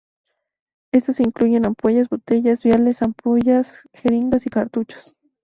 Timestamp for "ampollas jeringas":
3.03-4.47